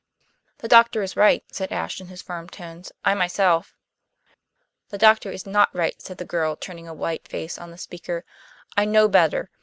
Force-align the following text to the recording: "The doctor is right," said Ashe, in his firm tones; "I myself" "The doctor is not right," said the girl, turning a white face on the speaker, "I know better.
"The 0.57 0.67
doctor 0.67 1.03
is 1.03 1.15
right," 1.15 1.43
said 1.51 1.71
Ashe, 1.71 2.01
in 2.01 2.07
his 2.07 2.23
firm 2.23 2.49
tones; 2.49 2.91
"I 3.05 3.13
myself" 3.13 3.75
"The 4.89 4.97
doctor 4.97 5.29
is 5.29 5.45
not 5.45 5.69
right," 5.75 6.01
said 6.01 6.17
the 6.17 6.25
girl, 6.25 6.55
turning 6.55 6.87
a 6.87 6.93
white 6.95 7.27
face 7.27 7.59
on 7.59 7.69
the 7.69 7.77
speaker, 7.77 8.25
"I 8.75 8.85
know 8.85 9.07
better. 9.07 9.51